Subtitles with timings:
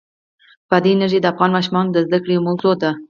[0.69, 2.91] بادي انرژي د افغان ماشومانو د زده کړې یوه موضوع ده.